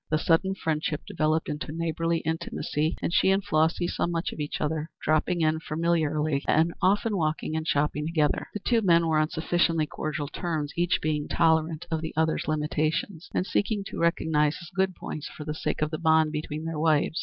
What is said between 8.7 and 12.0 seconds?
men were on sufficiently cordial terms, each being tolerant